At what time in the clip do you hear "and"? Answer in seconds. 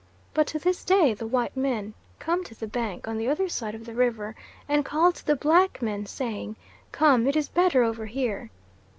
4.67-4.83